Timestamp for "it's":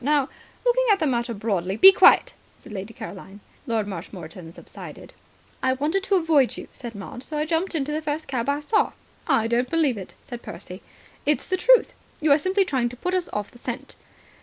11.23-11.45